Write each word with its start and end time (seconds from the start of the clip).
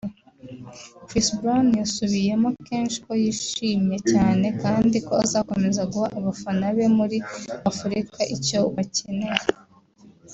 Chris 1.07 1.27
Brown 1.37 1.67
yasubiyemo 1.81 2.47
kenshi 2.67 2.97
ko 3.05 3.11
‘yishimye 3.23 3.97
cyane 4.11 4.45
kandi 4.63 4.97
ko 5.07 5.13
azakomeza 5.25 5.81
guha 5.91 6.07
abafana 6.19 6.65
be 6.75 6.85
muri 6.97 7.17
Afurika 7.71 8.19
icyo 8.35 8.59
bakeneye 8.75 9.43